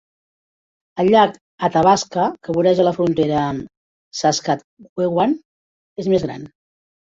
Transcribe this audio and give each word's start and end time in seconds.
El 1.03 1.11
llac 1.15 1.35
Athabasca, 1.67 2.23
que 2.47 2.55
voreja 2.57 2.87
la 2.89 2.95
frontera 2.97 3.37
amb 3.51 3.69
Saskatchewan, 4.23 5.39
és 6.05 6.13
més 6.17 6.29
gran. 6.29 6.53